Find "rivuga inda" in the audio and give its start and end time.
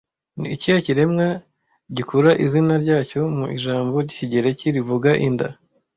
4.75-5.47